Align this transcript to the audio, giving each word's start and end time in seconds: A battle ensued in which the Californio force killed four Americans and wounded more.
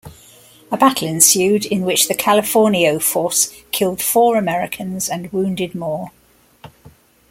A 0.71 0.77
battle 0.77 1.07
ensued 1.07 1.63
in 1.63 1.83
which 1.83 2.07
the 2.07 2.15
Californio 2.15 2.99
force 2.99 3.53
killed 3.71 4.01
four 4.01 4.35
Americans 4.35 5.07
and 5.07 5.31
wounded 5.31 5.75
more. 5.75 6.09